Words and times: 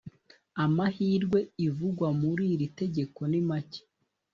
amahirwe 0.63 1.39
ivugwa 1.67 2.07
muri 2.21 2.43
iri 2.53 2.67
tegeko 2.79 3.19
nimake 3.31 3.81